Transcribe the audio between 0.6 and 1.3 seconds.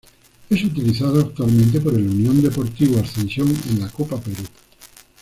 utilizado